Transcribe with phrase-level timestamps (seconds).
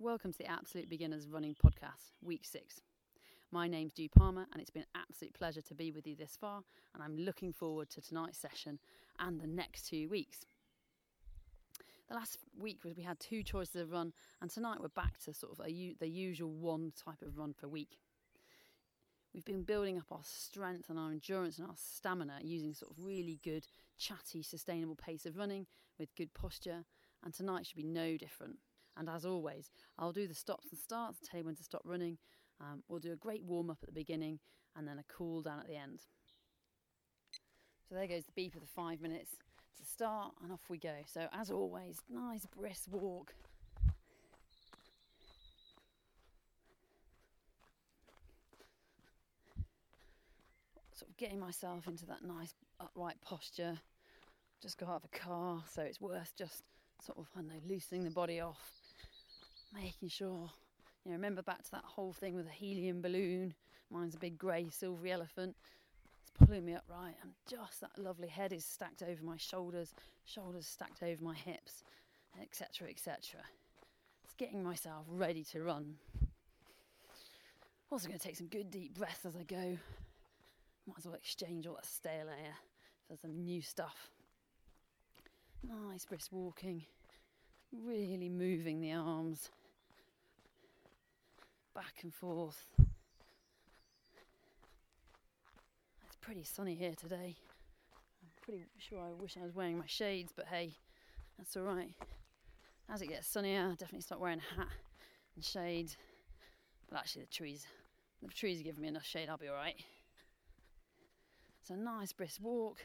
[0.00, 2.80] Welcome to the Absolute Beginners Running Podcast, Week 6.
[3.52, 6.36] My name's Dee Palmer, and it's been an absolute pleasure to be with you this
[6.36, 8.80] far, and I'm looking forward to tonight's session
[9.20, 10.46] and the next two weeks.
[12.08, 14.12] The last week was we had two choices of run,
[14.42, 17.68] and tonight we're back to sort of a, the usual one type of run per
[17.68, 18.00] week.
[19.32, 22.98] We've been building up our strength and our endurance and our stamina using sort of
[22.98, 25.68] really good, chatty, sustainable pace of running
[26.00, 26.84] with good posture,
[27.22, 28.58] and tonight should be no different.
[28.96, 32.18] And as always, I'll do the stops and starts, tell you when to stop running.
[32.60, 34.38] Um, we'll do a great warm up at the beginning
[34.76, 36.00] and then a cool down at the end.
[37.88, 39.36] So there goes the beep of the five minutes
[39.78, 40.94] to start, and off we go.
[41.06, 43.34] So, as always, nice brisk walk.
[50.92, 53.78] Sort of getting myself into that nice upright posture.
[54.62, 56.62] Just got out of a car, so it's worth just
[57.04, 58.83] sort of, I don't know, loosening the body off
[59.74, 60.50] making sure.
[61.04, 63.54] You know, remember back to that whole thing with a helium balloon.
[63.90, 65.54] Mine's a big grey silvery elephant.
[66.22, 70.66] It's pulling me upright, and just that lovely head is stacked over my shoulders, shoulders
[70.66, 71.84] stacked over my hips,
[72.40, 72.88] etc.
[72.88, 73.40] etc.
[74.24, 75.96] It's getting myself ready to run.
[77.90, 79.76] Also, going to take some good deep breaths as I go.
[80.86, 82.54] Might as well exchange all that stale air
[83.08, 84.08] for some new stuff.
[85.62, 86.82] Nice brisk walking,
[87.72, 89.50] really moving the arms
[91.74, 92.66] back and forth.
[96.06, 97.36] It's pretty sunny here today.
[98.22, 100.74] I'm pretty sure I wish I was wearing my shades, but hey,
[101.36, 101.90] that's alright.
[102.88, 104.68] As it gets sunnier, I'll definitely start wearing a hat
[105.34, 105.96] and shades.
[106.88, 107.66] But actually, the trees,
[108.22, 109.28] the trees are giving me enough shade.
[109.28, 109.82] I'll be alright.
[111.60, 112.76] It's a nice brisk walk,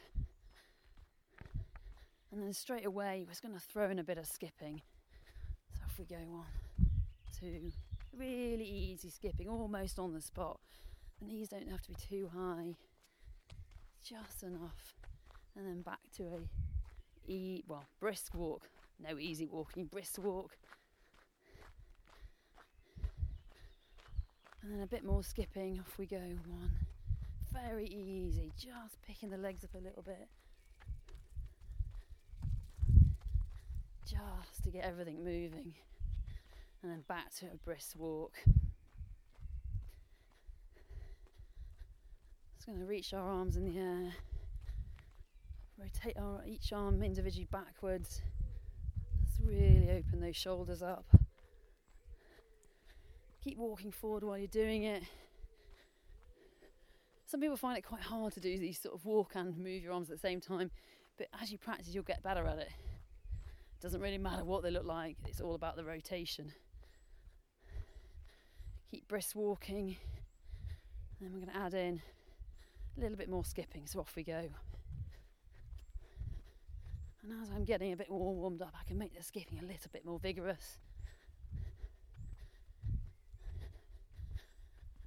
[2.32, 4.82] and then straight away we're just going to throw in a bit of skipping.
[5.73, 6.45] So off we go, one,
[7.38, 7.72] two,
[8.20, 10.59] really easy skipping, almost on the spot.
[11.20, 12.76] The knees don't have to be too high,
[14.03, 14.95] just enough,
[15.55, 18.70] and then back to a e well brisk walk.
[18.99, 20.58] No easy walking, brisk walk.
[24.61, 26.17] And then a bit more skipping, off we go.
[26.17, 26.71] One.
[27.54, 30.27] Very easy, just picking the legs up a little bit.
[34.05, 35.73] Just to get everything moving
[36.82, 38.34] and then back to a brisk walk.
[42.56, 44.14] Just going to reach our arms in the air,
[45.78, 48.22] rotate our each arm individually backwards.
[49.18, 51.06] Let's really open those shoulders up.
[53.44, 55.04] Keep walking forward while you're doing it.
[57.26, 59.94] Some people find it quite hard to do these sort of walk and move your
[59.94, 60.72] arms at the same time,
[61.18, 62.70] but as you practice, you'll get better at it.
[62.70, 66.52] It doesn't really matter what they look like, it's all about the rotation
[68.89, 69.98] keep brisk walking.
[71.20, 72.02] And then we're going to add in
[72.98, 74.50] a little bit more skipping, so off we go.
[77.22, 79.64] And as I'm getting a bit more warmed up, I can make the skipping a
[79.64, 80.77] little bit more vigorous.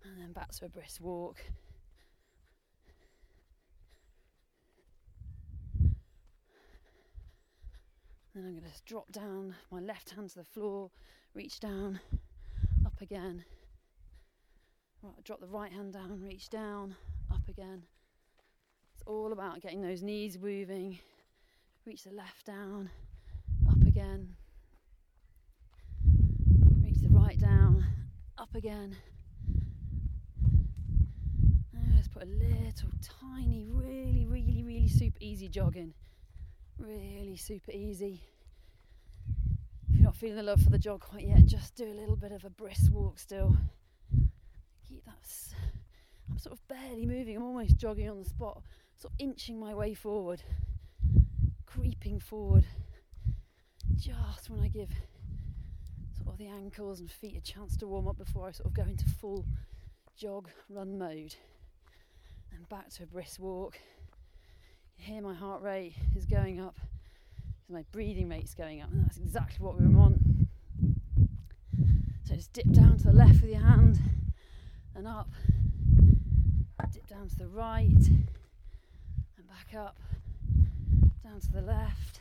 [0.05, 1.39] And then back to a brisk walk.
[8.35, 10.91] Then I'm going to drop down my left hand to the floor,
[11.35, 12.01] reach down,
[12.87, 13.45] up again.
[15.05, 16.95] Right, drop the right hand down, reach down,
[17.29, 17.83] up again.
[18.95, 21.01] It's all about getting those knees moving.
[21.85, 22.89] Reach the left down,
[23.69, 24.37] up again.
[26.85, 27.85] Reach the right down,
[28.39, 28.97] up again.
[31.97, 32.91] Let's put a little
[33.21, 35.95] tiny, really, really, really super easy jog in.
[36.79, 38.23] Really super easy.
[39.89, 42.15] If you're not feeling the love for the jog quite yet, just do a little
[42.15, 43.57] bit of a brisk walk still
[44.93, 45.57] keep that.
[46.31, 47.37] I'm sort of barely moving.
[47.37, 48.63] I'm almost jogging on the spot,
[48.97, 50.43] sort of inching my way forward,
[51.67, 52.67] creeping forward.
[53.97, 54.91] Just when I give
[56.17, 58.75] sort of the ankles and feet a chance to warm up before I sort of
[58.75, 59.47] go into full
[60.17, 61.37] jog run mode.
[62.55, 63.79] And back to a brisk walk.
[64.99, 66.77] You hear my heart rate is going up,
[67.69, 70.19] my breathing rate's going up, and that's exactly what we want.
[72.25, 73.99] So just dip down to the left with your hand
[74.95, 75.29] and up.
[76.93, 79.97] Dip down to the right and back up,
[81.25, 82.21] down to the left.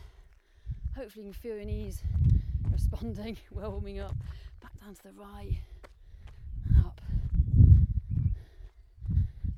[0.96, 2.02] Hopefully, you can feel your knees
[2.72, 4.16] responding, warming up.
[4.62, 5.58] Back down to the right
[6.68, 7.02] and up.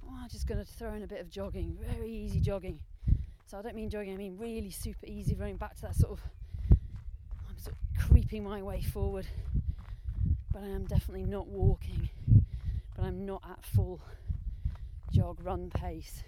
[0.08, 2.80] Oh, I'm just going to throw in a bit of jogging, very easy jogging.
[3.46, 6.14] So I don't mean jogging, I mean really super easy, running back to that sort
[6.14, 6.22] of.
[7.50, 9.28] I'm sort of creeping my way forward
[10.54, 12.10] but I am definitely not walking,
[13.04, 14.00] but I'm not at full
[15.12, 16.24] jog run pace.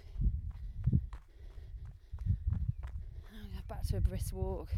[3.66, 4.68] back to a brisk walk.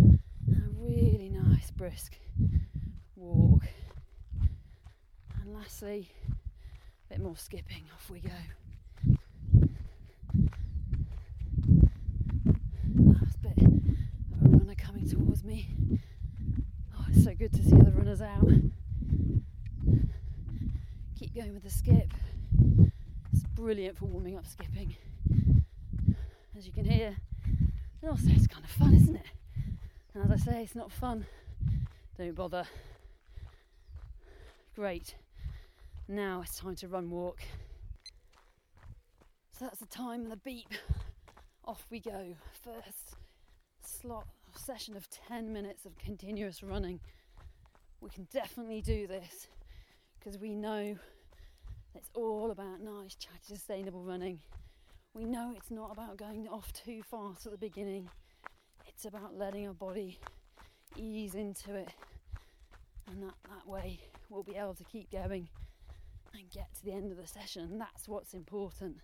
[0.00, 2.16] A really nice brisk
[3.14, 3.62] walk.
[5.40, 6.08] And lastly,
[7.10, 7.84] a bit more skipping.
[7.94, 8.30] Off we go.
[12.96, 15.68] Last bit, a runner coming towards me.
[16.98, 18.48] Oh, it's so good to see other runners out.
[21.32, 22.12] Keep going with the skip.
[23.32, 24.94] It's brilliant for warming up skipping
[26.56, 27.16] as you can hear.
[28.02, 29.26] And also, it's kind of fun, isn't it?
[30.12, 31.24] And as I say, it's not fun.
[32.18, 32.66] Don't bother.
[34.74, 35.14] Great.
[36.06, 37.40] Now it's time to run walk.
[39.58, 40.68] So that's the time and the beep.
[41.64, 42.34] Off we go.
[42.62, 43.16] First
[43.82, 47.00] slot session of 10 minutes of continuous running.
[48.02, 49.48] We can definitely do this
[50.18, 50.96] because we know
[51.94, 54.40] it's all about nice, chatty, sustainable running.
[55.14, 58.08] We know it's not about going off too fast at the beginning,
[58.86, 60.18] it's about letting our body
[60.96, 61.90] ease into it,
[63.08, 64.00] and that, that way
[64.30, 65.48] we'll be able to keep going
[66.34, 67.78] and get to the end of the session.
[67.78, 68.96] That's what's important.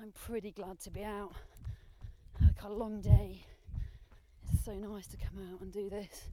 [0.00, 1.32] I'm pretty glad to be out.
[2.42, 3.44] I've got a long day.
[4.52, 6.28] It's so nice to come out and do this.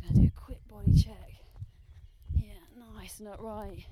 [0.00, 1.34] Just going to do a quick body check
[2.34, 2.52] Yeah,
[2.96, 3.84] nice and upright.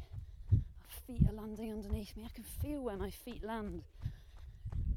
[0.50, 0.58] My
[1.06, 2.24] feet are landing underneath me.
[2.24, 3.82] I can feel where my feet land.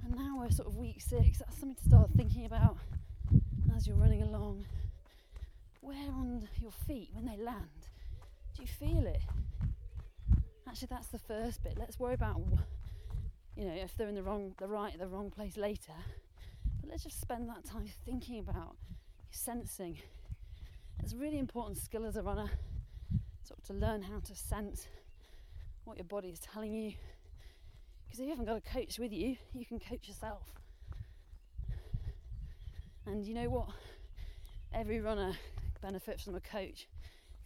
[0.03, 1.39] And now we're sort of week six.
[1.39, 2.77] That's something to start thinking about
[3.75, 4.65] as you're running along.
[5.81, 7.87] Where on your feet, when they land,
[8.55, 9.21] do you feel it?
[10.67, 11.77] Actually, that's the first bit.
[11.77, 12.41] Let's worry about,
[13.55, 15.93] you know, if they're in the wrong, the right, the wrong place later.
[16.79, 18.75] But let's just spend that time thinking about
[19.31, 19.97] sensing.
[21.03, 22.49] It's a really important skill as a runner
[23.43, 24.87] sort of to learn how to sense
[25.83, 26.93] what your body is telling you.
[28.05, 30.53] Because if you haven't got a coach with you, you can coach yourself.
[33.07, 33.69] And you know what?
[34.73, 35.33] Every runner
[35.81, 36.87] benefits from a coach.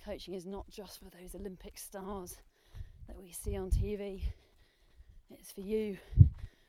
[0.04, 2.36] Coaching is not just for those Olympic stars
[3.08, 4.22] that we see on TV,
[5.32, 5.98] it's for you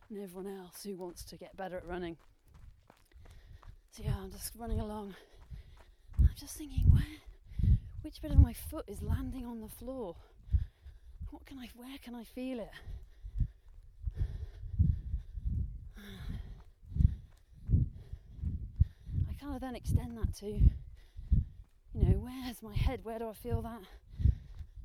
[0.08, 2.16] and everyone else who wants to get better at running.
[3.90, 5.14] So, yeah, I'm just running along.
[6.18, 7.02] I'm just thinking, where
[8.02, 10.14] which bit of my foot is landing on the floor?
[11.30, 12.70] What can I, where can I feel it?
[19.28, 20.62] I kind of then extend that to, you
[21.94, 23.00] know, where's my head?
[23.02, 23.80] Where do I feel that?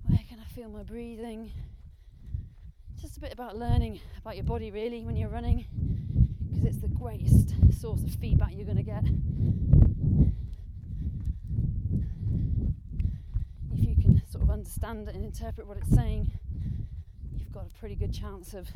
[0.08, 1.52] Where can I feel my breathing?
[3.00, 5.66] Just a bit about learning about your body, really, when you're running,
[6.50, 9.04] because it's the greatest source of feedback you're going to get.
[14.62, 16.30] Understand and interpret what it's saying,
[17.36, 18.70] you've got a pretty good chance of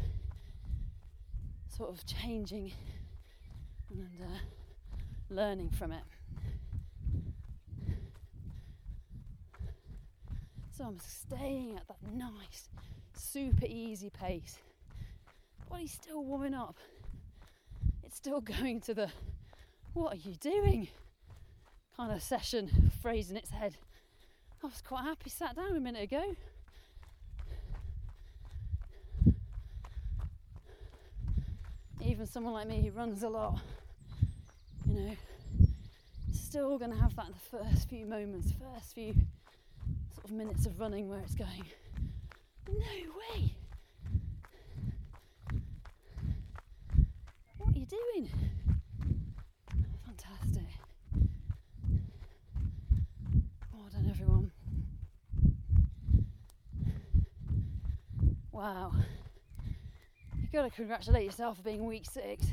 [1.77, 2.71] sort of changing
[3.91, 4.37] and uh,
[5.29, 6.01] learning from it.
[10.75, 12.69] So I'm staying at that nice,
[13.15, 14.57] super easy pace.
[15.69, 16.77] Body's still warming up.
[18.03, 19.11] It's still going to the
[19.93, 20.87] what are you doing
[21.95, 23.77] kind of session, phrase in its head.
[24.66, 26.36] I was quite happy sat down a minute ago.
[32.04, 33.60] Even someone like me who runs a lot,
[34.88, 35.16] you know,
[36.34, 39.14] still going to have that in the first few moments, first few
[40.16, 41.64] sort of minutes of running where it's going,
[42.68, 43.54] no way.
[47.60, 48.30] What are you doing?
[58.56, 58.94] Wow.
[60.42, 62.45] You've got to congratulate yourself for being week six.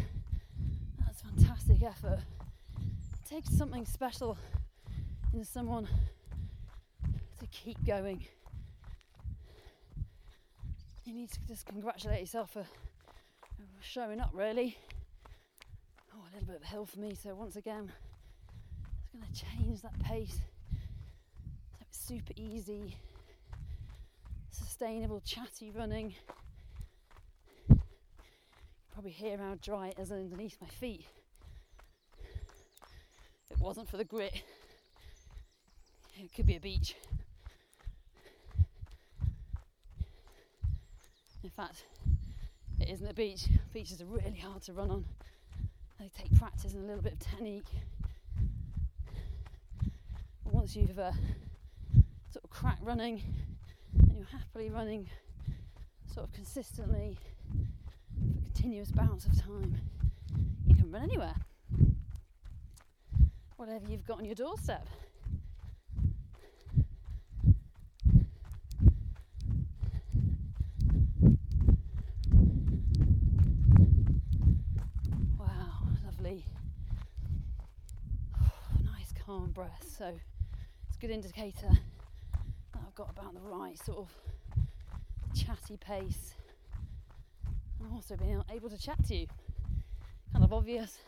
[0.99, 2.19] That's fantastic effort.
[2.19, 4.37] It takes something special
[5.33, 5.87] in someone
[7.39, 8.27] to keep going.
[11.05, 12.67] You need to just congratulate yourself for
[13.81, 14.77] showing up, really.
[16.13, 17.93] Oh, a little bit of hill for me, so once again,
[19.05, 20.41] it's going to change that pace
[21.71, 22.97] so it's super easy
[24.83, 26.13] sustainable, chatty running.
[27.69, 27.79] You
[28.93, 31.07] probably hear how dry it is underneath my feet.
[33.49, 34.43] If it wasn't for the grit,
[36.17, 36.97] it could be a beach.
[41.45, 41.85] In fact,
[42.81, 43.47] it isn't a beach.
[43.73, 45.05] Beaches are really hard to run on.
[46.01, 47.71] They take practice and a little bit of technique.
[50.45, 51.13] And once you've uh,
[52.33, 53.23] sort of cracked running
[54.23, 55.09] you're happily running
[56.13, 57.19] sort of consistently
[58.37, 59.81] for continuous bouts of time,
[60.67, 61.35] you can run anywhere.
[63.57, 64.87] Whatever you've got on your doorstep.
[75.39, 75.47] Wow,
[76.05, 76.45] lovely.
[78.85, 79.85] nice calm breath.
[79.99, 80.13] So
[80.89, 81.71] it's a good indicator
[82.93, 84.11] I've got about the right sort of
[85.35, 86.35] chatty pace.
[87.81, 89.27] I'm also being able to chat to you.
[90.31, 90.99] Kind of obvious,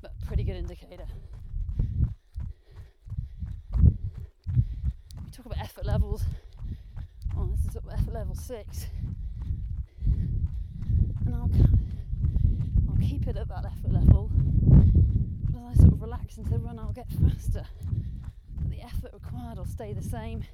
[0.00, 1.06] but pretty good indicator.
[3.76, 6.22] We talk about effort levels.
[7.36, 8.86] Oh, this is effort level six,
[11.26, 11.50] and I'll
[12.88, 14.30] I'll keep it at that effort level.
[15.50, 17.66] But as I sort of relax into the run, I'll get faster.
[18.60, 20.44] But the effort required will stay the same.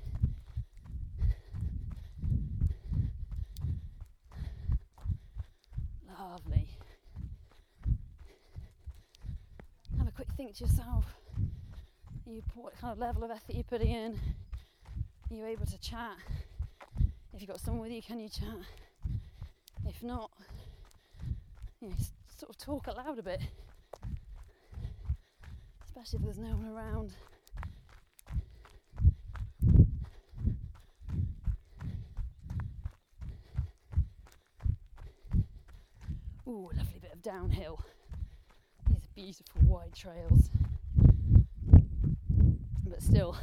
[6.19, 6.69] Lovely.
[9.99, 11.05] Have a quick think to yourself.
[12.27, 14.19] You what kind of level of effort you're putting in?
[15.31, 16.17] Are you able to chat?
[17.33, 18.59] If you've got someone with you, can you chat?
[19.87, 20.31] If not,
[21.81, 21.95] you know,
[22.37, 23.41] sort of talk aloud a bit,
[25.85, 27.13] especially if there's no one around.
[36.49, 37.81] Ooh, lovely bit of downhill.
[38.89, 40.51] These are beautiful wide trails.
[42.87, 43.37] But still,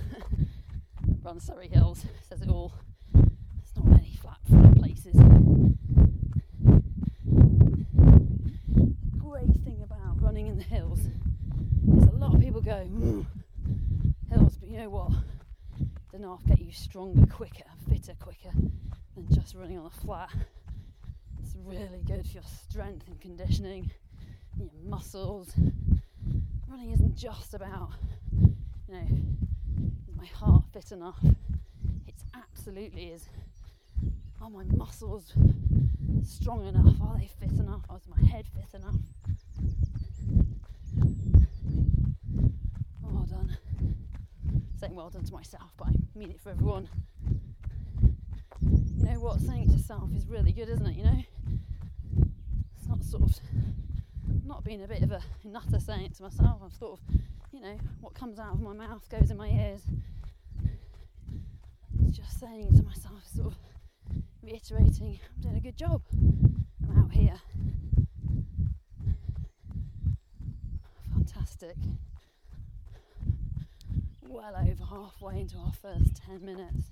[1.23, 2.73] run Surrey Hills says it all.
[3.13, 5.15] There's not many flat, flat places.
[9.17, 13.25] Great thing about running in the hills is a lot of people go, "Mm,
[14.29, 15.11] hills, but you know what?
[16.13, 18.51] The North get you stronger, quicker, fitter, quicker
[19.15, 20.29] than just running on a flat.
[21.43, 23.91] It's really good for your strength and conditioning,
[24.57, 25.53] and your muscles.
[26.69, 27.91] Running isn't just about,
[28.31, 29.07] you know,
[30.07, 31.19] is my heart fit enough?
[32.07, 33.27] It absolutely is.
[34.41, 35.33] Are my muscles
[36.23, 36.95] strong enough?
[37.01, 37.81] Are they fit enough?
[37.95, 38.95] Is my head fit enough?
[43.01, 43.57] Well done.
[44.79, 46.87] Saying well done to myself, but I mean it for everyone.
[48.61, 49.41] You know what?
[49.41, 50.95] Saying it to yourself is really good, isn't it?
[50.95, 51.23] You know?
[53.09, 53.39] Sort of
[54.45, 56.61] not being a bit of a nutter saying it to myself.
[56.63, 57.15] I'm sort of,
[57.51, 59.81] you know, what comes out of my mouth goes in my ears.
[62.09, 63.57] Just saying it to myself, sort of
[64.41, 66.01] reiterating, I'm doing a good job.
[66.13, 67.39] I'm out here.
[71.13, 71.75] Fantastic.
[74.27, 76.91] Well over halfway into our first 10 minutes.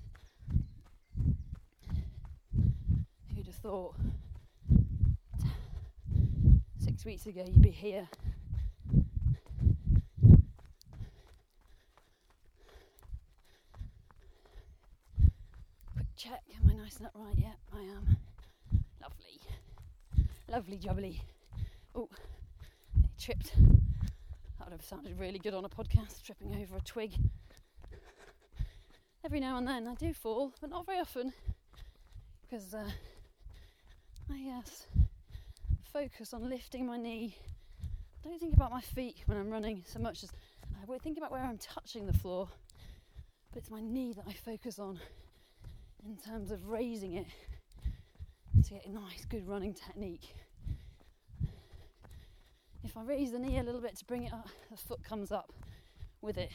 [3.34, 3.96] Who'd have thought
[7.02, 8.06] six weeks ago you'd be here?
[15.94, 17.34] Quick check, am I nice and upright?
[17.38, 18.16] Yep, I am.
[19.00, 19.40] Lovely.
[20.48, 21.20] Lovely jubbly.
[21.96, 22.08] Oh,
[23.18, 23.52] tripped.
[23.56, 27.14] That would have sounded really good on a podcast, tripping over a twig.
[29.24, 31.32] Every now and then I do fall, but not very often,
[32.42, 32.88] because uh,
[34.30, 35.01] I uh,
[35.92, 37.36] focus on lifting my knee.
[38.24, 40.30] I don't think about my feet when I'm running so much as
[40.90, 42.48] I think about where I'm touching the floor,
[43.52, 44.98] but it's my knee that I focus on
[46.06, 47.26] in terms of raising it
[48.64, 50.34] to get a nice, good running technique.
[52.82, 55.30] If I raise the knee a little bit to bring it up, the foot comes
[55.30, 55.52] up
[56.22, 56.52] with it,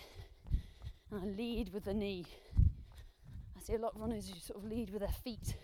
[1.11, 2.25] and I lead with the knee.
[3.55, 5.55] I see a lot of runners who sort of lead with their feet.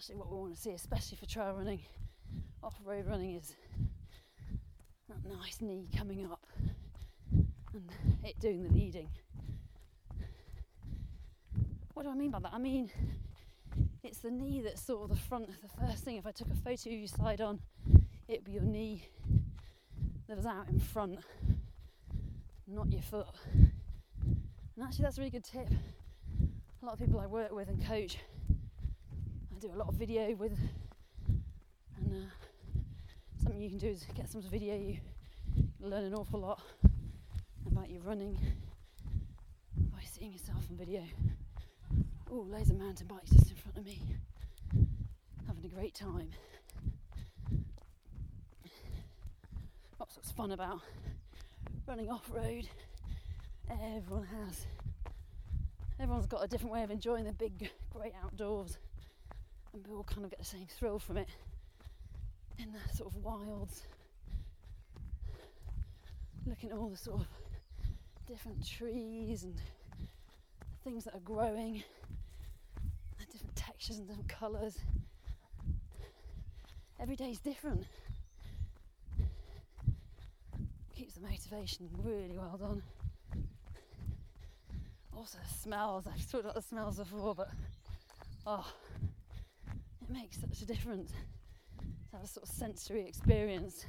[0.00, 1.80] Actually, what we want to see, especially for trail running,
[2.62, 3.54] off road running, is
[5.10, 6.46] that nice knee coming up
[7.74, 7.90] and
[8.24, 9.10] it doing the leading.
[11.92, 12.54] What do I mean by that?
[12.54, 12.90] I mean,
[14.02, 16.16] it's the knee that's sort of the front, the first thing.
[16.16, 17.60] If I took a photo of you side on,
[18.26, 19.06] it'd be your knee
[20.28, 21.18] that was out in front,
[22.66, 23.26] not your foot.
[23.52, 25.68] And actually, that's a really good tip.
[26.82, 28.16] A lot of people I work with and coach,
[29.60, 30.56] do a lot of video with,
[31.98, 32.80] and uh,
[33.42, 34.96] something you can do is get someone to video you.
[35.80, 36.62] learn an awful lot
[37.66, 38.38] about your running
[39.76, 41.02] by seeing yourself on video.
[42.30, 44.00] Oh, loads of mountain bikes just in front of me,
[45.46, 46.30] having a great time.
[49.98, 50.80] Lots of fun about
[51.86, 52.66] running off road.
[53.70, 54.66] Everyone has.
[56.00, 58.78] Everyone's got a different way of enjoying the big, great outdoors
[59.72, 61.28] and we all kind of get the same thrill from it
[62.58, 63.84] in the sort of wilds.
[66.46, 67.26] Looking at all the sort of
[68.26, 69.54] different trees and
[70.84, 71.82] things that are growing,
[73.18, 74.78] the different textures and different colours.
[76.98, 77.84] Every day is different.
[80.94, 82.82] Keeps the motivation really well done.
[85.16, 86.06] Also, the smells.
[86.06, 87.48] I've talked about the smells before, but
[88.46, 88.66] oh,
[90.10, 91.12] makes such a difference
[92.10, 93.86] to have a sort of sensory experience.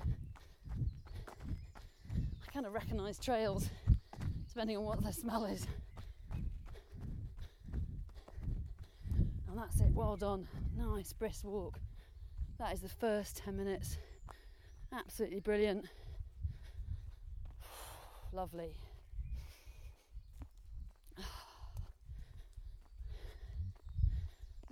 [2.10, 3.70] I kind of recognise trails
[4.48, 5.66] depending on what the smell is.
[9.48, 10.48] And that's it, well done.
[10.78, 11.80] Nice brisk walk.
[12.60, 13.98] That is the first 10 minutes.
[14.94, 15.86] Absolutely brilliant.
[18.34, 18.76] Lovely.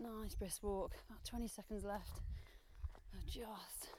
[0.01, 0.93] Nice brisk walk.
[1.09, 2.21] About 20 seconds left.
[3.27, 3.89] Just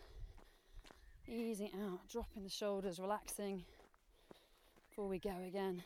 [1.28, 3.64] easing out, dropping the shoulders, relaxing
[4.88, 5.83] before we go again.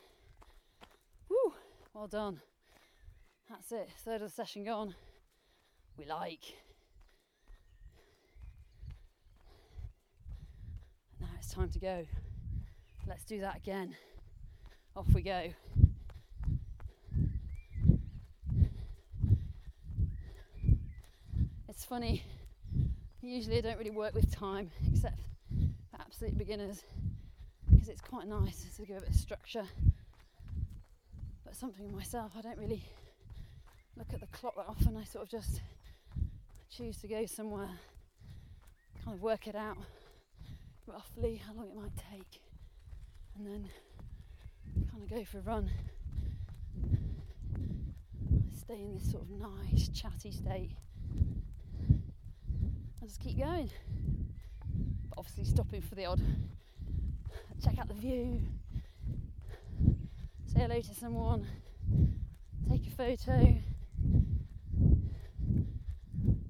[1.28, 1.52] Woo!
[1.92, 2.40] Well done.
[3.50, 3.88] That's it.
[4.04, 4.94] Third of the session gone.
[5.98, 6.44] We like.
[11.20, 12.06] Now it's time to go.
[13.06, 13.96] Let's do that again.
[14.96, 15.52] Off we go.
[21.68, 22.24] It's funny,
[23.22, 25.20] usually I don't really work with time except
[25.88, 26.82] for absolute beginners
[27.70, 29.62] because it's quite nice to give a bit of structure.
[31.44, 32.82] But something myself, I don't really
[33.96, 34.96] look at the clock that often.
[34.96, 35.60] I sort of just
[36.68, 37.70] choose to go somewhere,
[39.04, 39.76] kind of work it out
[40.88, 42.40] roughly how long it might take,
[43.36, 43.68] and then
[44.90, 45.70] kind of go for a run.
[48.52, 50.72] stay in this sort of nice, chatty state.
[53.04, 53.68] I just keep going.
[55.10, 56.22] But obviously, stopping for the odd
[57.62, 58.40] check out the view,
[60.46, 61.46] say hello to someone,
[62.66, 63.56] take a photo.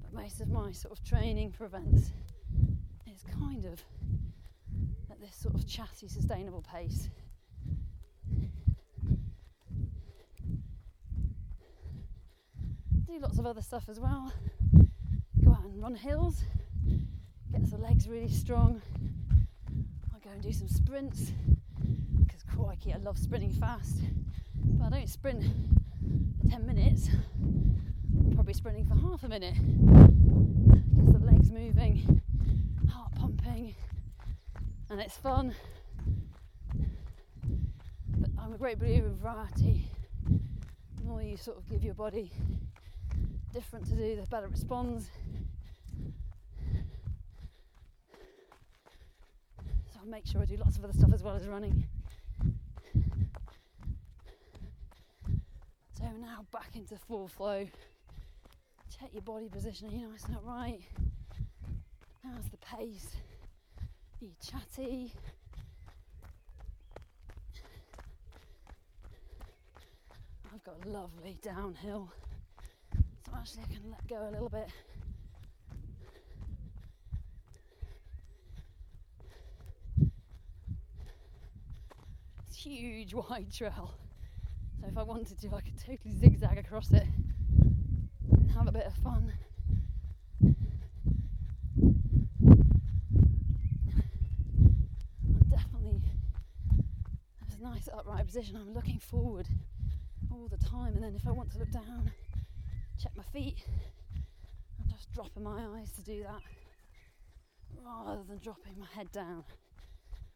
[0.01, 2.13] But most of my sort of training for events
[3.13, 3.83] is kind of
[5.11, 7.09] at this sort of chatty, sustainable pace.
[13.07, 14.31] Do lots of other stuff as well.
[15.65, 16.43] And run hills,
[17.51, 18.83] get the legs really strong.
[20.13, 21.31] I'll go and do some sprints
[22.19, 23.97] because crikey, I love sprinting fast.
[24.63, 27.09] But I don't sprint for 10 minutes,
[27.41, 29.55] I'm probably sprinting for half a minute.
[30.95, 32.21] Gets the legs moving,
[32.91, 33.73] heart pumping,
[34.91, 35.55] and it's fun.
[38.19, 39.89] But I'm a great believer in variety.
[40.97, 42.31] The more you sort of give your body
[43.51, 45.09] different to do, the better it responds.
[50.05, 51.83] I'll make sure I do lots of other stuff as well as running.
[55.97, 57.65] So now back into full flow.
[58.99, 60.81] Check your body positioning, nice and upright.
[62.23, 63.15] How's the pace?
[64.21, 65.11] Are you chatty?
[70.53, 72.11] I've got a lovely downhill,
[72.93, 74.69] so actually I can let go a little bit.
[82.65, 83.93] Huge wide trail.
[84.81, 87.05] So if I wanted to, I could totally zigzag across it
[88.31, 89.31] and have a bit of fun.
[90.41, 90.55] I'm
[95.49, 96.01] definitely
[97.47, 98.57] there's a nice upright position.
[98.57, 99.47] I'm looking forward
[100.31, 102.11] all the time, and then if I want to look down,
[103.01, 103.63] check my feet,
[104.79, 106.41] I'm just dropping my eyes to do that
[107.85, 109.43] rather than dropping my head down.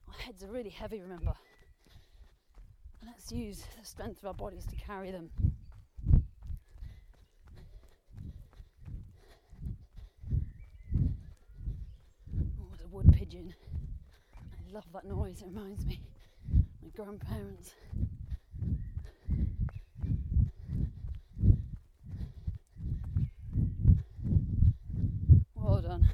[0.07, 1.33] My heads are really heavy, remember.
[3.05, 5.29] Let's use the strength of our bodies to carry them.
[12.59, 13.53] Oh, the wood pigeon.
[14.35, 16.01] I love that noise, it reminds me
[16.51, 17.73] of my grandparents.
[25.55, 26.09] Well done.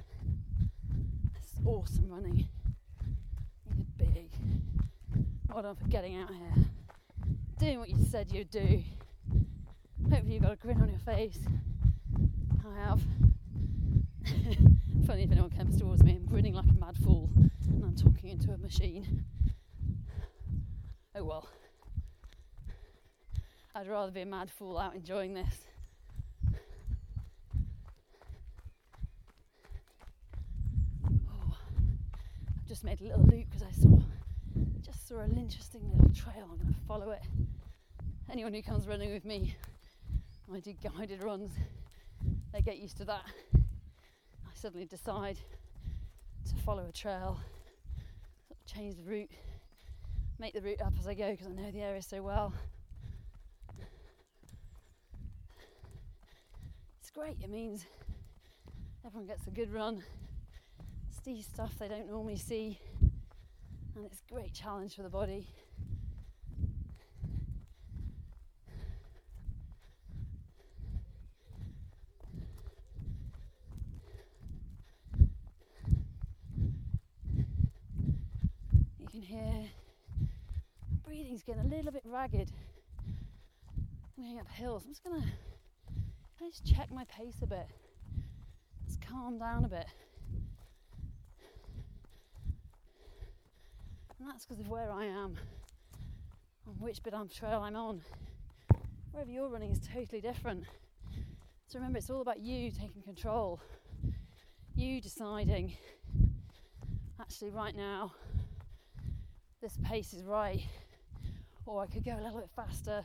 [1.33, 2.47] That's awesome running.
[3.65, 4.29] You're big.
[5.47, 6.64] Well done for getting out here
[7.65, 8.83] doing what you said you'd do.
[10.11, 11.39] Hopefully, you've got a grin on your face.
[12.63, 13.01] I have.
[15.07, 18.29] Funny if anyone comes towards me, I'm grinning like a mad fool and I'm talking
[18.29, 19.25] into a machine.
[21.15, 21.49] Oh well.
[23.73, 25.65] I'd rather be a mad fool out enjoying this.
[31.27, 31.57] Oh,
[32.59, 33.97] I've just made a little loop because I saw
[35.07, 36.49] saw an interesting little trail.
[36.51, 37.21] I'm going to follow it.
[38.31, 39.55] Anyone who comes running with me,
[40.51, 41.51] I do guided runs.
[42.51, 43.21] They get used to that.
[43.55, 45.37] I suddenly decide
[46.49, 47.39] to follow a trail,
[48.65, 49.29] change the route,
[50.39, 52.51] make the route up as I go because I know the area so well.
[56.99, 57.85] It's great, it means
[59.05, 60.01] everyone gets a good run,
[61.23, 62.79] see stuff they don't normally see,
[63.95, 65.47] and it's a great challenge for the body.
[78.99, 79.65] You can hear
[81.05, 82.51] breathing's getting a little bit ragged.
[84.17, 84.83] I'm going up hills.
[84.85, 85.23] I'm just gonna
[86.37, 87.67] just check my pace a bit.
[88.85, 89.85] Just calm down a bit.
[94.19, 95.37] And that's because of where I am,
[96.67, 98.01] on which bit of trail I'm on.
[99.11, 100.63] Wherever you're running is totally different.
[101.67, 103.59] So remember, it's all about you taking control,
[104.75, 105.75] you deciding,
[107.19, 108.13] actually, right now,
[109.61, 110.61] this pace is right,
[111.65, 113.03] or I could go a little bit faster,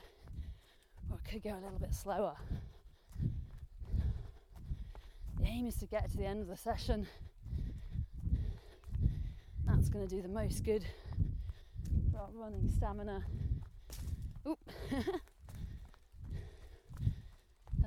[1.10, 2.36] or I could go a little bit slower.
[5.40, 7.06] The aim is to get to the end of the session.
[9.72, 10.84] That's going to do the most good
[12.10, 13.24] for our running stamina.
[14.48, 14.58] Oop!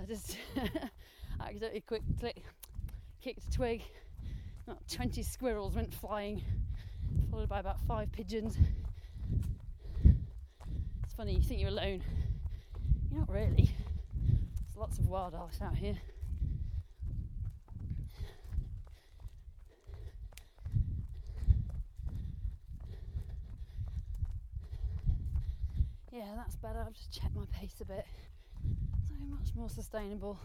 [0.02, 0.38] I just
[1.42, 2.42] accidentally quick click,
[3.22, 3.82] kicked a twig.
[4.66, 6.42] About 20 squirrels went flying,
[7.30, 8.58] followed by about five pigeons.
[11.04, 12.02] It's funny, you think you're alone.
[13.12, 13.70] You're not really.
[14.30, 15.98] There's lots of wildlife out here.
[26.14, 26.86] Yeah, that's better.
[26.86, 28.06] I've just checked my pace a bit.
[29.08, 30.38] So much more sustainable.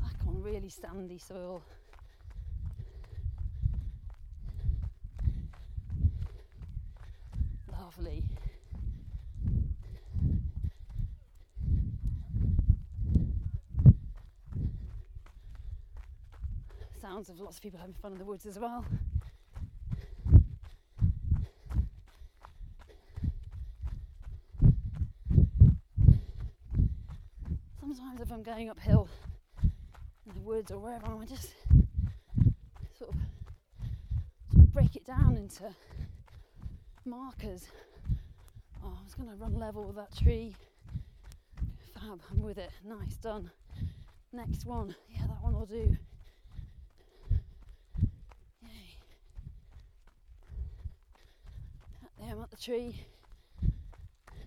[0.00, 1.62] Back on really sandy soil.
[7.72, 8.22] Lovely.
[17.04, 18.82] Sounds of lots of people having fun in the woods as well.
[27.78, 29.10] Sometimes, if I'm going uphill
[29.62, 29.70] in
[30.34, 31.52] the woods or wherever, I just
[32.98, 35.64] sort of, break it down into
[37.04, 37.68] markers.
[38.82, 40.54] Oh, I was going to run level with that tree.
[41.92, 42.70] Fab, I'm with it.
[42.82, 43.50] Nice, done.
[44.32, 44.94] Next one.
[45.10, 45.98] Yeah, that one will do.
[48.62, 48.96] Yay.
[52.18, 53.04] There, I'm at the tree.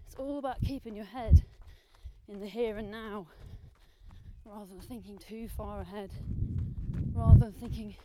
[0.07, 1.43] It's all about keeping your head
[2.27, 3.27] in the here and now
[4.43, 6.09] rather than thinking too far ahead,
[7.13, 7.95] rather than thinking,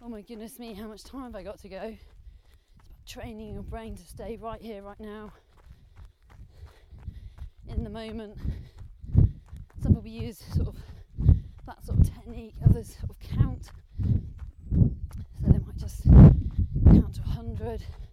[0.00, 1.80] oh my goodness me, how much time have I got to go?
[1.82, 5.32] It's about training your brain to stay right here, right now,
[7.66, 8.36] in the moment.
[9.82, 10.76] Some people use sort of
[11.66, 13.70] that sort of technique, others sort of count.
[14.72, 18.09] So they might just count to 100, but nice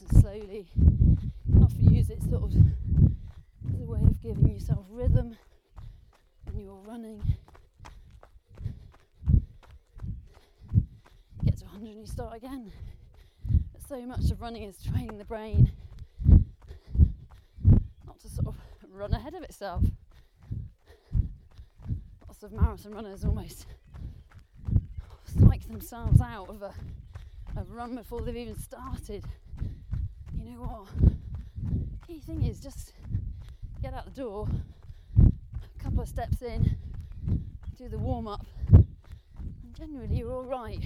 [0.00, 0.66] and slowly.
[0.76, 2.52] And often use it sort of
[3.72, 5.36] as a way of giving yourself rhythm
[6.52, 7.22] when you're running.
[11.44, 12.72] Get to 100 and you start again.
[13.72, 15.72] But so much of running is training the brain
[18.06, 18.56] not to sort of
[18.90, 19.84] run ahead of itself.
[22.26, 23.66] Lots of marathon runners almost
[25.38, 26.74] psych themselves out of a,
[27.56, 29.24] a run before they've even started.
[30.58, 30.88] You what?
[32.04, 32.92] Key thing is just
[33.80, 34.48] get out the door,
[35.20, 36.76] a couple of steps in,
[37.76, 38.86] do the warm up, and
[39.72, 40.82] generally you're all right.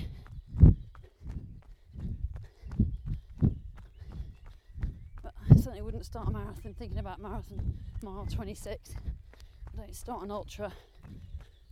[5.23, 8.91] But I certainly wouldn't start a marathon thinking about marathon mile 26.
[8.95, 10.71] I don't start an ultra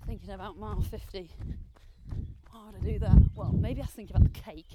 [0.07, 1.31] thinking about mile 50.
[2.51, 3.19] Why would I do that?
[3.35, 4.71] Well, maybe I think about the cake.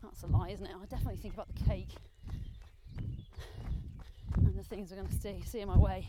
[0.00, 0.76] That's a lie, isn't it?
[0.80, 2.17] I definitely think about the cake the
[4.68, 6.08] things I'm going to see, in my way.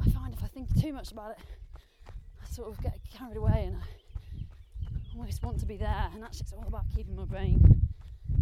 [0.00, 1.38] I find if I think too much about it,
[2.06, 6.08] I sort of get carried away and I almost want to be there.
[6.14, 7.60] And actually, it's all about keeping my brain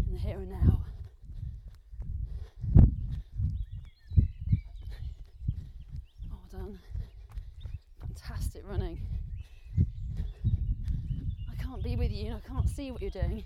[0.07, 0.81] in the here and now.
[6.31, 6.79] Well done.
[8.01, 9.01] Fantastic running.
[11.51, 13.45] I can't be with you and I can't see what you're doing,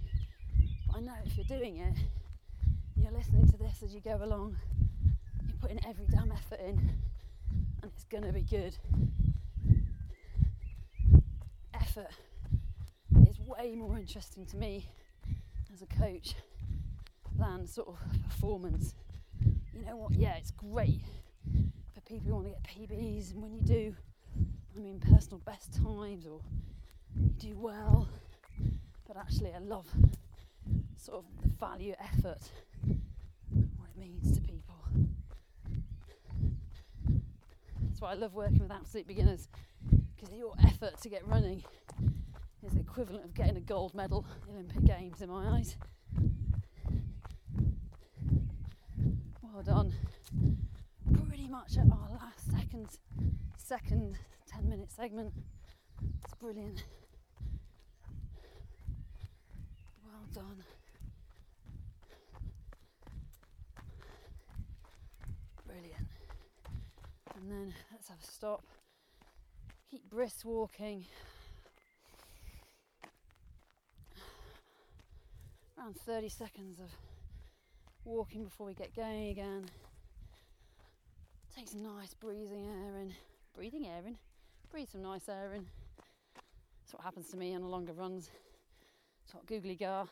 [0.89, 1.97] but I know if you're doing it,
[2.97, 4.57] you're listening to this as you go along,
[5.71, 6.79] putting every damn effort in,
[7.83, 8.77] and it's going to be good.
[11.75, 12.11] Effort
[13.29, 14.89] is way more interesting to me
[15.73, 16.35] as a coach
[17.39, 18.95] than sort of performance.
[19.73, 20.13] You know what?
[20.13, 21.03] Yeah, it's great
[21.95, 23.95] for people who want to get PBs, and when you do,
[24.77, 26.41] I mean personal best times or
[27.17, 28.09] you do well.
[29.07, 29.87] But actually, I love
[30.97, 32.51] sort of the value effort,
[33.77, 34.51] what it means to people.
[38.01, 39.47] Why I love working with absolute beginners
[40.17, 41.63] because your effort to get running
[42.65, 45.77] is the equivalent of getting a gold medal in Olympic Games in my eyes.
[49.43, 49.93] Well done.
[51.29, 52.89] Pretty much at our last second,
[53.59, 54.17] second
[54.49, 55.35] 10 minute segment.
[56.25, 56.85] It's brilliant.
[60.07, 60.65] Well done.
[65.67, 66.20] Brilliant.
[67.41, 68.63] And then let's have a stop.
[69.91, 71.07] Keep brisk walking.
[75.79, 76.91] Around 30 seconds of
[78.05, 79.65] walking before we get going again.
[81.57, 83.15] Take some nice breathing air in.
[83.55, 84.17] Breathing air in.
[84.71, 85.67] Breathe some nice air in.
[86.83, 88.29] That's what happens to me on the longer runs.
[89.25, 90.07] It's what googly gar.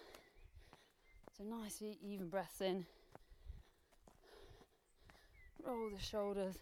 [1.37, 2.87] So nice even breaths in.
[5.65, 6.57] Roll the shoulders.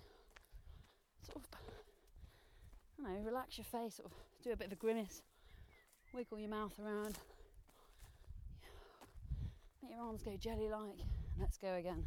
[1.26, 1.50] Sort of,
[2.96, 3.96] don't know, relax your face.
[3.96, 4.12] Sort of
[4.44, 5.22] do a bit of a grimace.
[6.14, 7.18] Wiggle your mouth around.
[9.82, 11.00] Make your arms go jelly like.
[11.38, 12.04] Let's go again.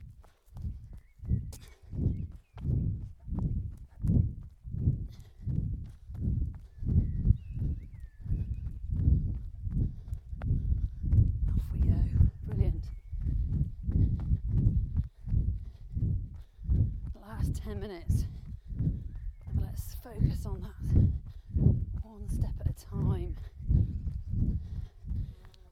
[11.50, 11.96] Off we go.
[12.48, 12.86] Brilliant.
[17.14, 18.26] The last 10 minutes.
[19.62, 20.74] Let's focus on that
[22.04, 23.36] one step at a time.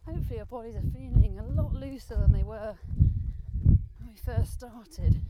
[0.06, 2.74] Hopefully, our bodies are feeling a lot looser than they were
[3.66, 5.22] when we first started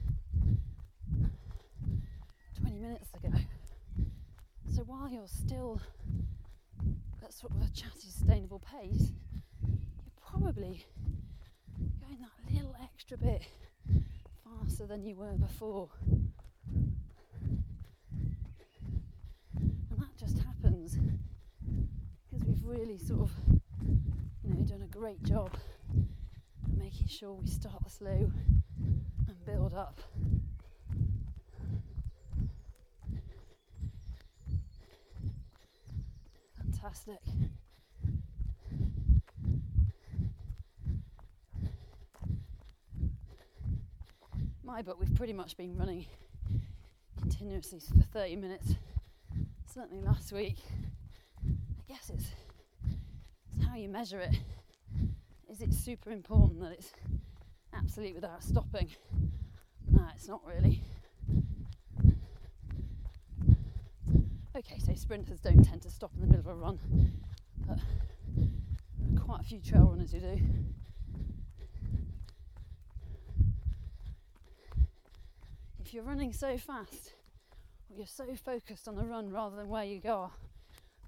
[2.61, 3.35] 20 minutes ago.
[4.75, 5.81] So, while you're still
[7.23, 9.11] at sort of a chatty, sustainable pace,
[9.67, 10.85] you're probably
[11.99, 13.41] going that little extra bit
[14.43, 15.89] faster than you were before.
[19.55, 20.99] And that just happens
[22.29, 23.31] because we've really sort of
[24.67, 25.49] done a great job
[26.77, 28.29] making sure we start slow
[29.27, 30.01] and build up.
[36.57, 37.19] Fantastic.
[44.65, 46.05] My book, we've pretty much been running
[47.17, 48.75] continuously for 30 minutes.
[49.73, 50.57] Certainly last week.
[51.47, 52.25] I guess it's
[53.55, 54.35] it's how you measure it.
[55.57, 56.91] Is it super important that it's
[57.73, 58.91] absolute without stopping?
[59.89, 60.83] No, it's not really.
[64.55, 66.77] Okay, so sprinters don't tend to stop in the middle of a run,
[67.67, 67.79] but
[69.19, 70.39] quite a few trail runners who do.
[75.79, 77.13] If you're running so fast,
[77.89, 80.29] or you're so focused on the run rather than where you or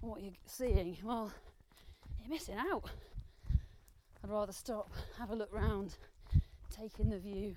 [0.01, 1.31] what you're seeing, well,
[2.19, 2.89] you're missing out.
[4.29, 5.95] I'd rather stop, have a look round,
[6.69, 7.55] take in the view,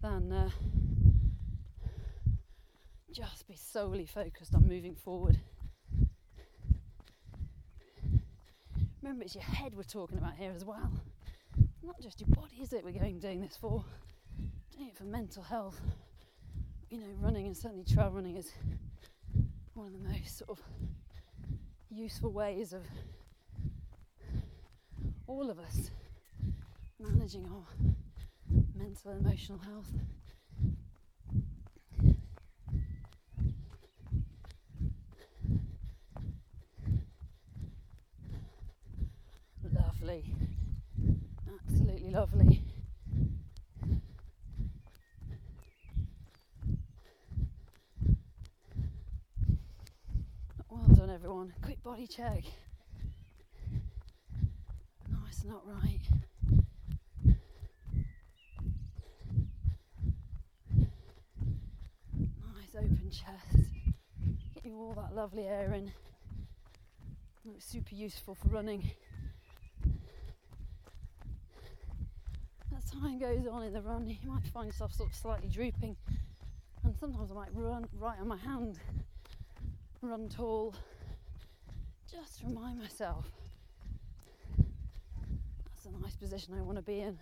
[0.00, 0.50] than uh,
[3.10, 5.40] just be solely focused on moving forward.
[9.02, 10.92] Remember, it's your head we're talking about here as well.
[11.82, 12.84] Not just your body, is it?
[12.84, 13.84] We're going doing this for.
[14.76, 15.80] Doing it for mental health.
[16.90, 18.52] You know, running and certainly trail running is
[19.74, 20.60] one of the most sort of
[21.90, 22.82] useful ways of
[25.32, 25.90] all of us
[27.00, 27.64] managing our
[28.76, 29.90] mental and emotional health.
[39.74, 40.34] Lovely,
[41.66, 42.62] absolutely lovely.
[50.68, 51.54] Well done, everyone.
[51.62, 52.44] Quick body check.
[55.44, 56.00] And upright.
[62.54, 63.68] Nice open chest.
[64.54, 65.90] Getting all that lovely air in.
[67.56, 68.92] It's super useful for running.
[72.76, 75.96] As time goes on in the run, you might find yourself sort of slightly drooping,
[76.84, 78.78] and sometimes I might run right on my hand,
[80.02, 80.74] run tall,
[82.08, 83.26] just to remind myself
[85.82, 87.18] that's a nice position I want to be in.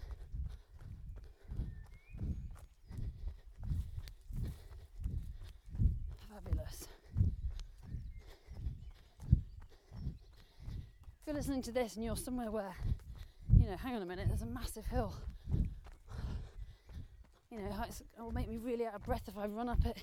[6.28, 6.88] Fabulous.
[11.20, 12.74] If you're listening to this and you're somewhere where,
[13.58, 15.14] you know, hang on a minute, there's a massive hill.
[17.50, 20.02] You know, it will make me really out of breath if I run up it.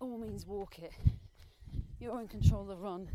[0.00, 0.92] All means walk it.
[1.98, 3.08] You're in control of the run.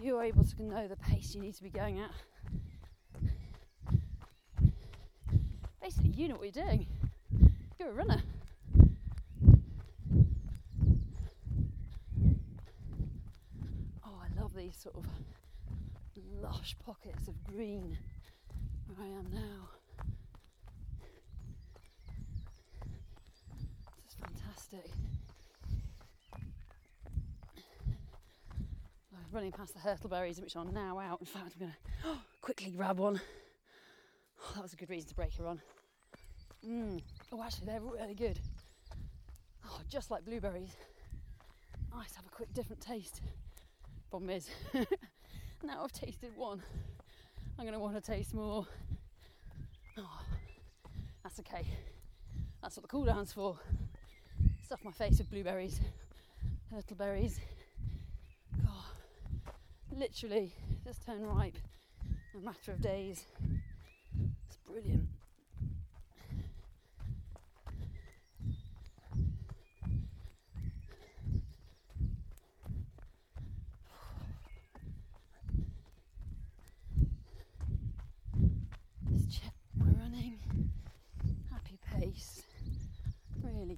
[0.00, 2.10] You're able to know the pace you need to be going at.
[5.82, 6.86] Basically, you know what you're doing.
[7.78, 8.22] You're a runner.
[14.04, 15.04] Oh, I love these sort of
[16.40, 17.98] lush pockets of green
[18.86, 19.68] where I am now.
[23.96, 24.90] This is fantastic.
[29.32, 31.20] Running past the hurtleberries, which are now out.
[31.20, 33.20] In fact, I'm going to oh, quickly grab one.
[34.40, 35.60] Oh, that was a good reason to break a run.
[36.66, 37.00] Mm.
[37.32, 38.38] Oh, actually, they're really good.
[39.66, 40.76] Oh, just like blueberries.
[41.94, 43.20] Nice have a quick different taste.
[44.10, 44.48] Problem is,
[45.62, 46.62] now I've tasted one,
[47.58, 48.66] I'm going to want to taste more.
[49.98, 50.20] Oh,
[51.22, 51.66] that's okay.
[52.62, 53.58] That's what the cool down's for.
[54.64, 55.80] Stuff my face with blueberries,
[56.72, 57.38] hurtleberries.
[59.98, 60.52] Literally
[60.84, 61.58] just turn ripe
[62.32, 63.24] in a matter of days.
[64.46, 65.08] It's brilliant.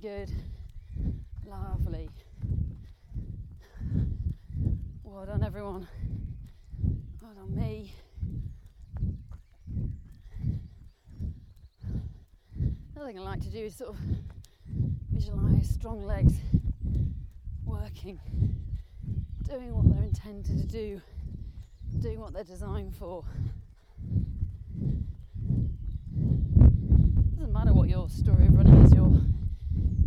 [0.01, 0.31] good.
[1.47, 2.09] Lovely.
[5.05, 5.87] Well done, everyone.
[7.21, 7.93] Well done, me.
[12.95, 13.97] Another thing I like to do is sort of
[15.11, 16.35] visualize strong legs
[17.65, 18.21] working,
[19.49, 21.01] doing what they're intended to do,
[21.99, 23.25] doing what they're designed for.
[27.35, 29.13] Doesn't matter what your story of running is, your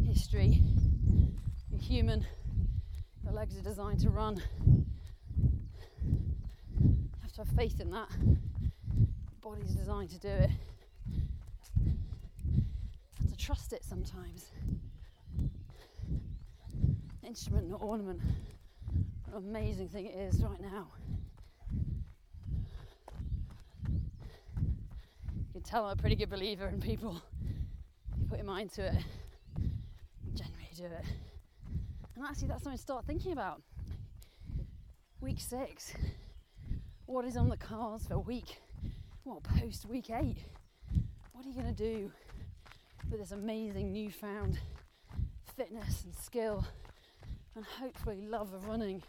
[0.07, 0.61] history.
[1.71, 2.25] You're human.
[3.25, 4.41] Your legs are designed to run.
[6.81, 8.07] You have to have faith in that.
[8.21, 8.37] Your
[9.41, 10.51] body's designed to do it.
[13.33, 14.51] To trust it sometimes.
[17.25, 18.21] Instrument, not ornament.
[19.25, 20.87] What an amazing thing it is right now.
[25.35, 27.19] You can tell I'm a pretty good believer in people.
[28.19, 29.03] You put your mind to it
[30.35, 31.05] generally do it.
[32.15, 33.63] And actually, that's something to start thinking about.
[35.21, 35.93] Week six.
[37.07, 38.61] What is on the cards for week?
[39.23, 40.37] What post week eight?
[41.31, 42.11] What are you going to do
[43.13, 44.57] with this amazing newfound
[45.55, 46.65] fitness and skill
[47.55, 49.03] and hopefully love of running?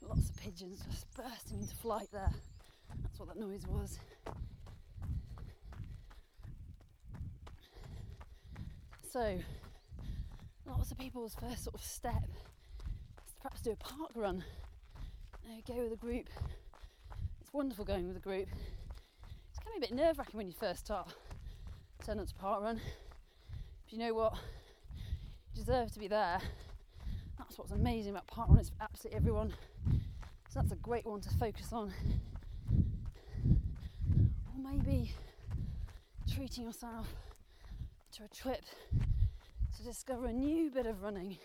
[0.00, 2.30] Lots of pigeons just bursting into flight there.
[3.02, 3.98] That's what that noise was.
[9.10, 9.36] So,
[10.64, 12.22] lots of people's first sort of step
[13.26, 14.44] is to perhaps do a park run.
[15.42, 16.28] You know, go with a group.
[17.40, 18.46] It's wonderful going with a group.
[19.60, 21.12] It's kind of a bit nerve wracking when you first start
[22.06, 22.80] turning up to park run.
[23.84, 24.32] But you know what?
[25.52, 26.40] You deserve to be there.
[27.36, 28.58] That's what's amazing about park run.
[28.58, 29.52] It's for absolutely everyone.
[30.48, 31.92] So that's a great one to focus on.
[34.46, 35.12] Or maybe
[36.34, 37.06] treating yourself
[38.16, 38.62] to a trip
[39.76, 41.36] to discover a new bit of running.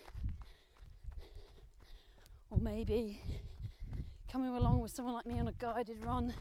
[2.50, 3.20] Or maybe
[4.32, 6.32] coming along with someone like me on a guided run.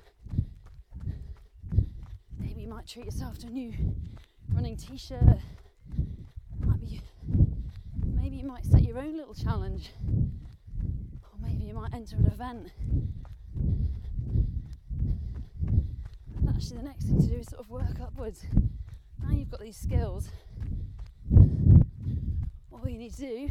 [2.65, 3.71] You might treat yourself to a new
[4.51, 5.21] running t shirt.
[6.59, 6.99] Might be
[8.03, 9.91] maybe you might set your own little challenge.
[10.01, 12.71] Or maybe you might enter an event.
[16.49, 18.43] Actually the next thing to do is sort of work upwards
[19.21, 20.29] now you've got these skills,
[22.71, 23.49] all you need to do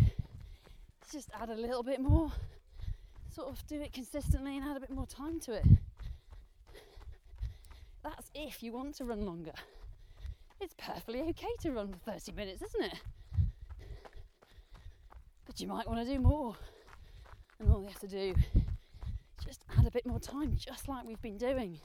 [1.05, 2.33] is just add a little bit more,
[3.33, 5.65] sort of do it consistently and add a bit more time to it.
[8.05, 9.55] That's if you want to run longer.
[10.61, 13.01] It's perfectly okay to run for 30 minutes, isn't it?
[15.47, 16.55] But you might want to do more.
[17.59, 21.07] And all you have to do is just add a bit more time, just like
[21.07, 21.81] we've been doing.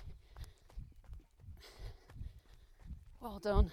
[3.22, 3.72] Well done.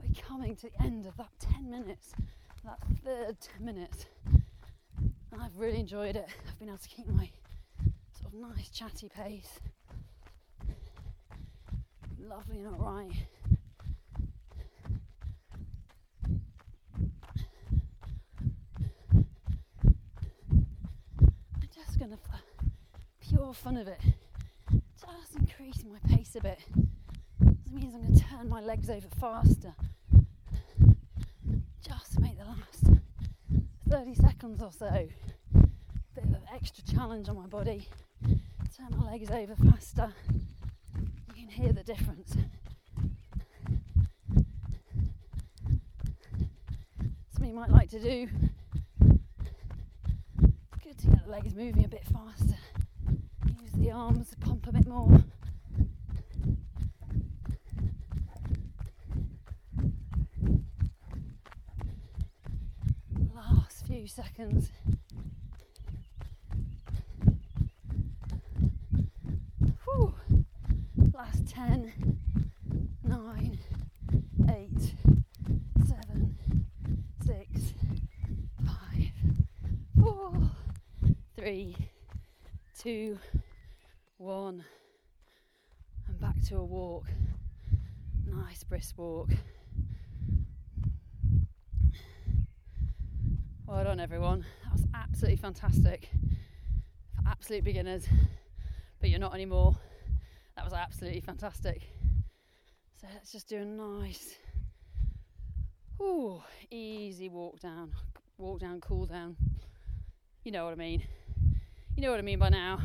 [0.00, 2.12] We're coming to the end of that 10 minutes,
[2.64, 4.06] that third 10 minutes.
[5.32, 6.26] And I've really enjoyed it.
[6.48, 7.30] I've been able to keep my
[8.20, 9.60] sort of nice chatty pace.
[12.28, 13.10] Lovely and alright.
[21.54, 22.38] I'm just gonna, for
[23.20, 24.00] pure fun of it,
[25.00, 26.60] just increase my pace a bit.
[27.40, 29.74] This means I'm to turn my legs over faster.
[31.86, 33.00] Just make the last
[33.88, 35.08] 30 seconds or so.
[36.14, 37.88] Bit of extra challenge on my body.
[38.76, 40.12] Turn my legs over faster.
[41.52, 42.34] Hear the difference.
[47.30, 48.26] Something you might like to do.
[50.82, 52.56] Good to get the legs moving a bit faster.
[53.60, 55.22] Use the arms to pump a bit more.
[63.34, 64.70] Last few seconds.
[69.84, 70.14] Whew.
[71.14, 71.92] Last 10,
[73.04, 73.58] 9,
[74.48, 74.94] 8,
[75.86, 76.36] 7,
[77.24, 77.74] 6,
[78.64, 78.74] 5,
[80.02, 80.50] 4,
[81.52, 81.76] 3,
[82.78, 83.18] 2,
[84.16, 84.64] 1.
[86.08, 87.04] And back to a walk.
[88.24, 89.28] Nice brisk walk.
[93.66, 94.46] Well done, everyone.
[94.64, 96.08] That was absolutely fantastic.
[97.16, 98.08] For absolute beginners,
[98.98, 99.76] but you're not anymore.
[100.56, 101.82] That was absolutely fantastic.
[102.98, 104.38] So let's just do a nice,
[106.00, 107.92] ooh, easy walk down.
[108.38, 109.36] Walk down, cool down.
[110.44, 111.06] You know what I mean.
[111.94, 112.80] You know what I mean by now.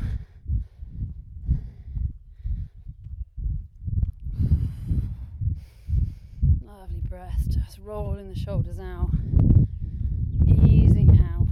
[6.62, 9.10] Lovely breath, just rolling the shoulders out,
[10.46, 11.48] easing out.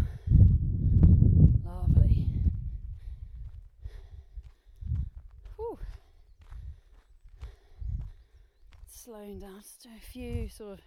[1.64, 2.28] Lovely.
[5.56, 5.78] Whew.
[8.86, 10.84] Slowing down, just do a few sort of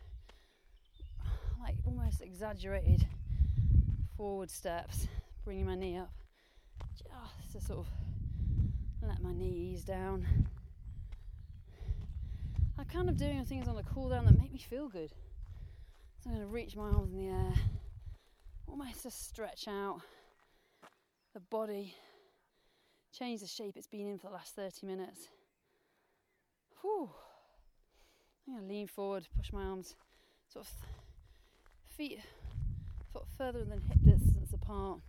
[1.60, 3.06] like almost exaggerated
[4.16, 5.08] forward steps,
[5.44, 6.12] bringing my knee up
[7.22, 7.88] Ah, just to sort of
[9.02, 10.26] let my knees down.
[12.78, 15.12] I'm kind of doing things on the cool down that make me feel good.
[16.20, 17.54] So I'm going to reach my arms in the air,
[18.68, 20.02] almost just stretch out
[21.34, 21.96] the body,
[23.12, 25.28] change the shape it's been in for the last 30 minutes.
[26.82, 27.10] Whew.
[28.48, 29.96] I'm going to lean forward, push my arms
[30.52, 30.72] sort of
[31.96, 32.20] feet
[33.38, 35.00] further than hip distance apart.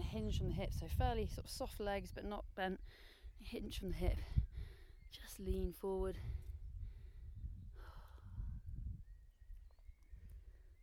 [0.00, 2.80] Hinge from the hip, so fairly sort of soft legs but not bent.
[3.42, 4.18] Hinge from the hip.
[5.10, 6.18] Just lean forward.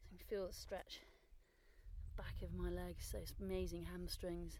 [0.01, 0.99] So you can feel the stretch
[2.20, 4.60] back of my legs, those amazing hamstrings.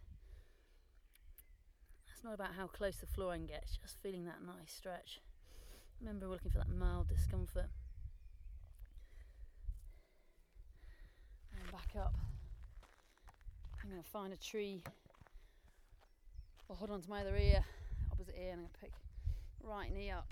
[2.20, 5.20] It's not about how close the floor flooring gets, just feeling that nice stretch.
[6.00, 7.70] Remember, we're looking for that mild discomfort.
[11.54, 12.14] And back up.
[13.90, 14.84] I'm going to find a tree
[16.68, 17.66] or hold on to my other ear,
[18.12, 18.94] opposite ear, and I'm going to pick
[19.64, 20.32] right knee up,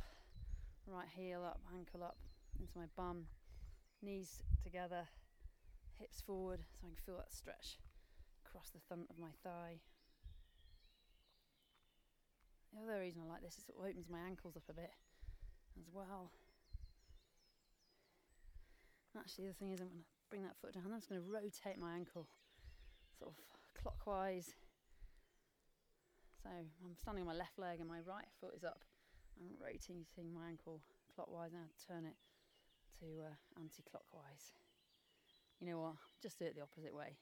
[0.85, 2.17] right heel up, ankle up
[2.59, 3.25] into my bum,
[4.03, 5.07] knees together,
[5.97, 7.79] hips forward so I can feel that stretch
[8.45, 9.81] across the front of my thigh.
[12.75, 14.93] The other reason I like this is it opens my ankles up a bit
[15.81, 16.29] as well.
[19.17, 20.83] Actually, the thing is, I'm going to bring that foot down.
[20.85, 22.27] I'm just going to rotate my ankle
[23.17, 23.37] sort of
[23.81, 24.53] clockwise.
[26.43, 28.81] So I'm standing on my left leg and my right foot is up.
[29.39, 30.81] I'm rotating my ankle
[31.13, 32.15] clockwise and I turn it
[32.99, 34.53] to uh, anti-clockwise.
[35.59, 35.95] You know what?
[36.21, 37.17] Just do it the opposite way.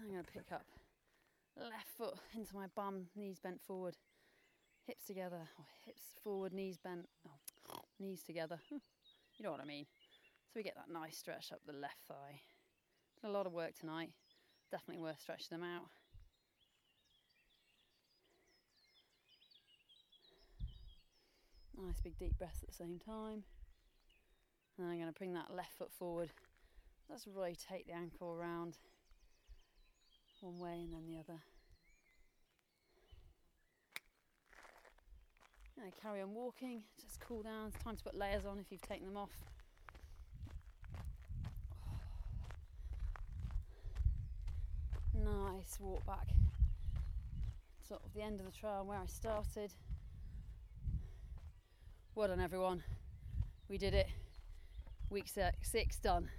[0.00, 0.64] I'm going to pick up
[1.56, 3.96] left foot into my bum, knees bent forward,
[4.86, 7.08] hips together, or hips forward, knees bent,
[7.72, 8.58] oh, knees together.
[8.70, 9.86] you know what I mean.
[10.46, 12.40] So we get that nice stretch up the left thigh.
[13.20, 14.10] Did a lot of work tonight.
[14.70, 15.88] Definitely worth stretching them out.
[21.76, 23.42] Nice big deep breath at the same time.
[24.78, 26.30] And I'm going to bring that left foot forward.
[27.08, 28.76] Let's rotate the ankle around
[30.40, 31.40] one way and then the other.
[35.82, 37.68] And carry on walking, just cool down.
[37.68, 39.30] It's time to put layers on if you've taken them off.
[45.24, 46.28] Nice walk back.
[47.86, 49.72] Sort of the end of the trail where I started.
[52.14, 52.82] Well done, everyone.
[53.68, 54.08] We did it.
[55.10, 55.26] Week
[55.62, 56.30] six, done.